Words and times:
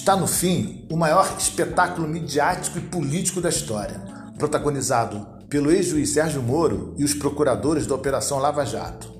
está 0.00 0.16
no 0.16 0.26
fim 0.26 0.86
o 0.90 0.96
maior 0.96 1.36
espetáculo 1.38 2.08
midiático 2.08 2.78
e 2.78 2.80
político 2.80 3.38
da 3.38 3.50
história, 3.50 4.00
protagonizado 4.38 5.26
pelo 5.46 5.70
ex-juiz 5.70 6.14
Sérgio 6.14 6.42
Moro 6.42 6.94
e 6.96 7.04
os 7.04 7.12
procuradores 7.12 7.86
da 7.86 7.94
Operação 7.94 8.38
Lava 8.38 8.64
Jato. 8.64 9.12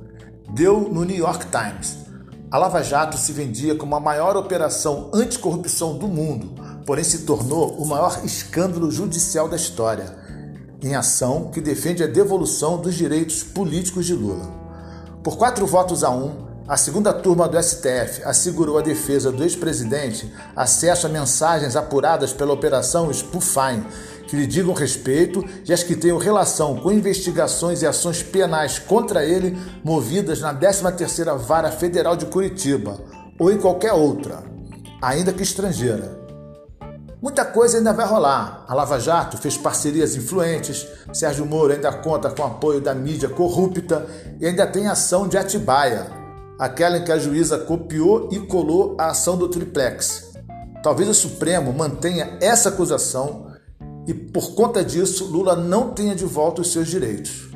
Deu 0.55 0.81
no 0.81 1.05
New 1.05 1.19
York 1.19 1.47
Times. 1.51 1.99
A 2.51 2.57
Lava 2.57 2.83
Jato 2.83 3.19
se 3.19 3.31
vendia 3.31 3.75
como 3.75 3.95
a 3.95 4.01
maior 4.01 4.39
operação 4.39 5.11
anticorrupção 5.13 5.99
do 5.99 6.09
mundo, 6.09 6.55
porém 6.87 7.05
se 7.05 7.27
tornou 7.27 7.77
o 7.77 7.87
maior 7.87 8.25
escândalo 8.25 8.91
judicial 8.91 9.51
da 9.51 9.57
história, 9.57 10.17
em 10.83 10.95
ação 10.95 11.51
que 11.51 11.61
defende 11.61 12.03
a 12.03 12.07
devolução 12.07 12.81
dos 12.81 12.95
direitos 12.95 13.43
políticos 13.43 14.07
de 14.07 14.15
Lula. 14.15 14.49
Por 15.23 15.37
quatro 15.37 15.67
votos 15.67 16.03
a 16.03 16.11
um, 16.11 16.50
a 16.71 16.77
segunda 16.77 17.13
turma 17.13 17.49
do 17.49 17.61
STF 17.61 18.23
assegurou 18.25 18.79
à 18.79 18.81
defesa 18.81 19.33
do 19.33 19.43
ex-presidente 19.43 20.33
acesso 20.55 21.05
a 21.05 21.11
mensagens 21.11 21.75
apuradas 21.75 22.33
pela 22.33 22.53
Operação 22.53 23.13
Spufine, 23.13 23.85
que 24.29 24.37
lhe 24.37 24.47
digam 24.47 24.73
respeito 24.73 25.45
e 25.67 25.73
as 25.73 25.83
que 25.83 25.97
tenham 25.97 26.17
relação 26.17 26.77
com 26.77 26.93
investigações 26.93 27.83
e 27.83 27.89
ações 27.89 28.23
penais 28.23 28.79
contra 28.79 29.25
ele 29.25 29.59
movidas 29.83 30.41
na 30.41 30.55
13ª 30.55 31.37
Vara 31.39 31.73
Federal 31.73 32.15
de 32.15 32.27
Curitiba 32.27 33.01
ou 33.37 33.51
em 33.51 33.59
qualquer 33.59 33.93
outra, 33.93 34.45
ainda 35.03 35.33
que 35.33 35.43
estrangeira. 35.43 36.21
Muita 37.21 37.45
coisa 37.45 37.79
ainda 37.79 37.93
vai 37.93 38.07
rolar. 38.07 38.65
A 38.69 38.75
Lava 38.75 39.01
Jato 39.01 39.37
fez 39.39 39.57
parcerias 39.57 40.15
influentes, 40.15 40.87
Sérgio 41.13 41.45
Moro 41.45 41.73
ainda 41.73 41.93
conta 41.93 42.31
com 42.31 42.45
apoio 42.45 42.81
da 42.81 42.95
mídia 42.95 43.29
corrupta 43.29 44.07
e 44.39 44.47
ainda 44.47 44.69
tem 44.69 44.87
ação 44.87 45.27
de 45.27 45.37
Atibaia, 45.37 46.20
aquela 46.61 46.99
em 46.99 47.05
que 47.05 47.11
a 47.11 47.19
juíza 47.19 47.57
copiou 47.57 48.29
e 48.31 48.39
colou 48.39 48.95
a 49.01 49.07
ação 49.07 49.35
do 49.35 49.49
triplex. 49.49 50.31
Talvez 50.83 51.09
o 51.09 51.15
Supremo 51.15 51.73
mantenha 51.73 52.37
essa 52.39 52.69
acusação 52.69 53.47
e, 54.07 54.13
por 54.13 54.55
conta 54.55 54.85
disso, 54.85 55.25
Lula 55.25 55.57
não 55.57 55.95
tenha 55.95 56.15
de 56.15 56.27
volta 56.27 56.61
os 56.61 56.71
seus 56.71 56.87
direitos. 56.87 57.49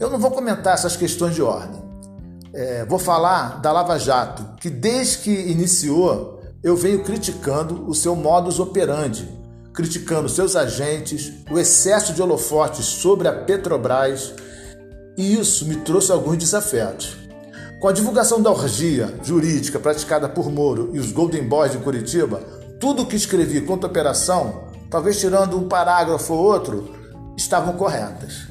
Eu 0.00 0.10
não 0.10 0.18
vou 0.18 0.32
comentar 0.32 0.74
essas 0.74 0.96
questões 0.96 1.36
de 1.36 1.42
ordem. 1.42 1.80
É, 2.52 2.84
vou 2.84 2.98
falar 2.98 3.60
da 3.60 3.70
Lava 3.70 3.96
Jato, 3.98 4.56
que 4.60 4.68
desde 4.68 5.18
que 5.18 5.30
iniciou 5.30 6.40
eu 6.60 6.76
venho 6.76 7.04
criticando 7.04 7.88
o 7.88 7.94
seu 7.94 8.16
modus 8.16 8.58
operandi, 8.58 9.28
criticando 9.72 10.28
seus 10.28 10.56
agentes, 10.56 11.32
o 11.50 11.58
excesso 11.58 12.12
de 12.12 12.20
holofotes 12.20 12.84
sobre 12.84 13.28
a 13.28 13.32
Petrobras, 13.32 14.34
e 15.16 15.38
isso 15.38 15.66
me 15.66 15.76
trouxe 15.76 16.10
alguns 16.10 16.38
desafetos. 16.38 17.23
Com 17.84 17.88
a 17.88 17.92
divulgação 17.92 18.40
da 18.40 18.50
orgia 18.50 19.14
jurídica 19.22 19.78
praticada 19.78 20.26
por 20.26 20.50
Moro 20.50 20.88
e 20.94 20.98
os 20.98 21.12
Golden 21.12 21.46
Boys 21.46 21.72
de 21.72 21.76
Curitiba, 21.76 22.40
tudo 22.80 23.02
o 23.02 23.06
que 23.06 23.14
escrevi 23.14 23.60
quanto 23.60 23.84
à 23.84 23.90
operação, 23.90 24.70
talvez 24.88 25.20
tirando 25.20 25.58
um 25.58 25.68
parágrafo 25.68 26.32
ou 26.32 26.44
outro, 26.46 26.90
estavam 27.36 27.74
corretas. 27.74 28.48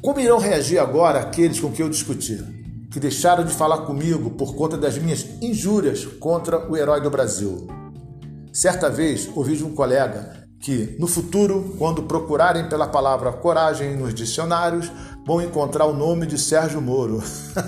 Como 0.00 0.20
irão 0.20 0.38
reagir 0.38 0.78
agora 0.78 1.18
aqueles 1.18 1.60
com 1.60 1.70
quem 1.70 1.84
eu 1.84 1.90
discuti, 1.90 2.42
que 2.90 2.98
deixaram 2.98 3.44
de 3.44 3.52
falar 3.52 3.82
comigo 3.82 4.30
por 4.30 4.54
conta 4.54 4.78
das 4.78 4.96
minhas 4.96 5.26
injúrias 5.42 6.06
contra 6.18 6.66
o 6.66 6.74
herói 6.74 7.02
do 7.02 7.10
Brasil? 7.10 7.66
Certa 8.54 8.88
vez 8.88 9.28
ouvi 9.34 9.54
de 9.54 9.64
um 9.64 9.74
colega 9.74 10.45
que, 10.60 10.96
no 10.98 11.06
futuro, 11.06 11.74
quando 11.78 12.02
procurarem 12.02 12.68
pela 12.68 12.86
palavra 12.86 13.32
coragem 13.32 13.96
nos 13.96 14.14
dicionários, 14.14 14.90
vão 15.26 15.40
encontrar 15.40 15.86
o 15.86 15.96
nome 15.96 16.26
de 16.26 16.38
Sérgio 16.38 16.80
Moro. 16.80 17.22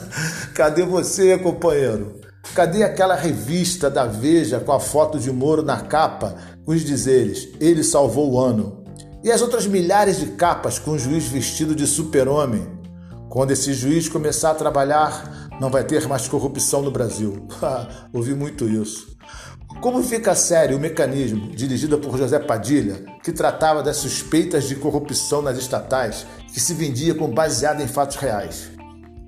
Cadê 0.54 0.84
você, 0.84 1.36
companheiro? 1.38 2.20
Cadê 2.54 2.82
aquela 2.82 3.14
revista 3.14 3.90
da 3.90 4.06
Veja 4.06 4.58
com 4.60 4.72
a 4.72 4.80
foto 4.80 5.18
de 5.18 5.30
Moro 5.30 5.62
na 5.62 5.80
capa, 5.80 6.34
com 6.64 6.72
os 6.72 6.82
dizeres: 6.82 7.48
Ele 7.60 7.84
salvou 7.84 8.32
o 8.32 8.40
ano? 8.40 8.84
E 9.22 9.30
as 9.30 9.42
outras 9.42 9.66
milhares 9.66 10.18
de 10.18 10.26
capas 10.26 10.78
com 10.78 10.92
o 10.92 10.98
juiz 10.98 11.26
vestido 11.26 11.74
de 11.74 11.86
super-homem? 11.86 12.66
Quando 13.28 13.50
esse 13.50 13.74
juiz 13.74 14.08
começar 14.08 14.52
a 14.52 14.54
trabalhar, 14.54 15.48
não 15.60 15.70
vai 15.70 15.84
ter 15.84 16.06
mais 16.06 16.28
corrupção 16.28 16.82
no 16.82 16.90
Brasil. 16.90 17.46
Ouvi 18.12 18.34
muito 18.34 18.68
isso. 18.68 19.18
Como 19.80 20.02
fica 20.02 20.34
sério 20.34 20.76
o 20.76 20.80
mecanismo, 20.80 21.50
dirigido 21.54 21.98
por 21.98 22.18
José 22.18 22.40
Padilha, 22.40 23.04
que 23.22 23.30
tratava 23.30 23.80
das 23.80 23.98
suspeitas 23.98 24.64
de 24.64 24.74
corrupção 24.74 25.40
nas 25.40 25.56
estatais, 25.56 26.26
que 26.52 26.58
se 26.58 26.74
vendia 26.74 27.14
com 27.14 27.30
baseado 27.30 27.80
em 27.80 27.86
fatos 27.86 28.16
reais? 28.16 28.70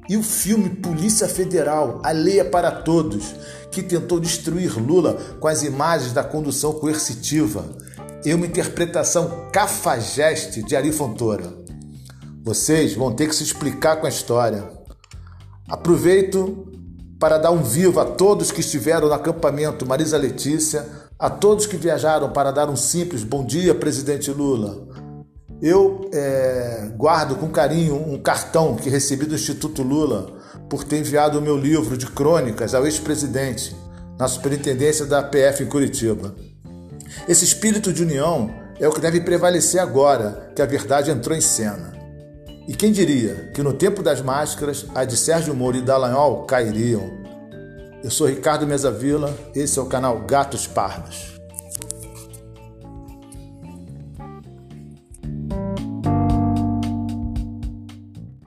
E 0.08 0.16
o 0.16 0.24
filme 0.24 0.68
Polícia 0.70 1.28
Federal, 1.28 2.02
a 2.04 2.10
lei 2.10 2.40
é 2.40 2.44
para 2.44 2.72
todos, 2.72 3.32
que 3.70 3.80
tentou 3.80 4.18
destruir 4.18 4.76
Lula 4.76 5.14
com 5.38 5.46
as 5.46 5.62
imagens 5.62 6.12
da 6.12 6.24
condução 6.24 6.72
coercitiva, 6.72 7.64
e 8.24 8.34
uma 8.34 8.44
interpretação 8.44 9.48
cafajeste 9.52 10.64
de 10.64 10.74
Ari 10.74 10.90
Fontoura. 10.90 11.54
Vocês 12.42 12.94
vão 12.94 13.14
ter 13.14 13.28
que 13.28 13.36
se 13.36 13.44
explicar 13.44 13.96
com 14.00 14.06
a 14.06 14.10
história. 14.10 14.68
Aproveito 15.68 16.69
para 17.20 17.36
dar 17.36 17.50
um 17.50 17.62
vivo 17.62 18.00
a 18.00 18.06
todos 18.06 18.50
que 18.50 18.60
estiveram 18.60 19.06
no 19.06 19.12
acampamento 19.12 19.86
Marisa 19.86 20.16
Letícia, 20.16 20.88
a 21.18 21.28
todos 21.28 21.66
que 21.66 21.76
viajaram 21.76 22.30
para 22.30 22.50
dar 22.50 22.70
um 22.70 22.76
simples 22.76 23.22
bom 23.22 23.44
dia, 23.44 23.74
presidente 23.74 24.30
Lula. 24.30 24.88
Eu 25.60 26.08
é, 26.14 26.90
guardo 26.96 27.36
com 27.36 27.50
carinho 27.50 27.94
um 27.94 28.18
cartão 28.18 28.74
que 28.74 28.88
recebi 28.88 29.26
do 29.26 29.34
Instituto 29.34 29.82
Lula 29.82 30.32
por 30.70 30.82
ter 30.82 30.96
enviado 30.96 31.38
o 31.38 31.42
meu 31.42 31.58
livro 31.58 31.98
de 31.98 32.06
crônicas 32.06 32.74
ao 32.74 32.86
ex-presidente 32.86 33.76
na 34.18 34.26
superintendência 34.26 35.04
da 35.04 35.22
PF 35.22 35.62
em 35.62 35.66
Curitiba. 35.66 36.34
Esse 37.28 37.44
espírito 37.44 37.92
de 37.92 38.02
união 38.02 38.50
é 38.78 38.88
o 38.88 38.92
que 38.92 39.00
deve 39.00 39.20
prevalecer 39.20 39.78
agora 39.78 40.50
que 40.56 40.62
a 40.62 40.66
verdade 40.66 41.10
entrou 41.10 41.36
em 41.36 41.42
cena. 41.42 41.99
E 42.70 42.72
quem 42.72 42.92
diria 42.92 43.50
que 43.52 43.64
no 43.64 43.72
tempo 43.72 44.00
das 44.00 44.22
máscaras, 44.22 44.86
a 44.94 45.04
de 45.04 45.16
Sérgio 45.16 45.52
Moro 45.52 45.76
e 45.76 45.82
Dallagnol 45.82 46.44
cairiam? 46.44 47.18
Eu 48.00 48.12
sou 48.12 48.28
Ricardo 48.28 48.64
Mesavila, 48.64 49.36
esse 49.56 49.76
é 49.76 49.82
o 49.82 49.86
canal 49.86 50.20
Gatos 50.20 50.68
Pardos. 50.68 51.39